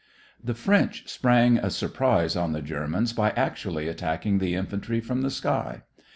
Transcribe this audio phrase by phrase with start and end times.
[0.43, 5.29] The French sprang a surprise on the Germans by actually attacking the infantry from the
[5.29, 5.83] sky.